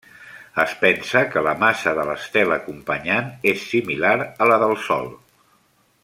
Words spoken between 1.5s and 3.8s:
massa de l'estel acompanyant és